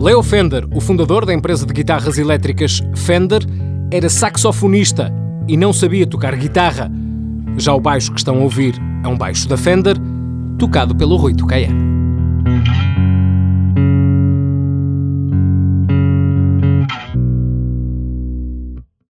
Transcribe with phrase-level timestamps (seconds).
[0.00, 3.42] Leo Fender, o fundador da empresa de guitarras elétricas Fender,
[3.90, 5.12] era saxofonista
[5.46, 6.90] e não sabia tocar guitarra.
[7.58, 9.96] Já o baixo que estão a ouvir é um baixo da Fender,
[10.58, 11.95] tocado pelo Rui Tocaia.